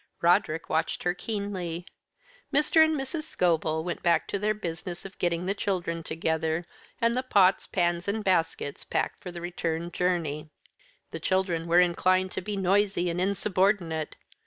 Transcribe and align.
Roderick 0.19 0.67
watched 0.67 1.03
her 1.03 1.13
keenly. 1.13 1.85
Mr. 2.51 2.83
and 2.83 2.95
Mrs. 2.99 3.21
Scobel 3.21 3.83
went 3.83 4.01
back 4.01 4.27
to 4.29 4.39
their 4.39 4.55
business 4.55 5.05
of 5.05 5.19
getting 5.19 5.45
the 5.45 5.53
children 5.53 6.01
together, 6.01 6.65
and 6.99 7.15
the 7.15 7.21
pots, 7.21 7.67
pans, 7.67 8.07
and 8.07 8.23
baskets 8.23 8.83
packed 8.83 9.21
for 9.21 9.31
the 9.31 9.41
return 9.41 9.91
journey. 9.91 10.49
The 11.11 11.19
children 11.19 11.67
were 11.67 11.81
inclined 11.81 12.31
to 12.31 12.41
be 12.41 12.57
noisy 12.57 13.11
and 13.11 13.21
insubordinate. 13.21 14.15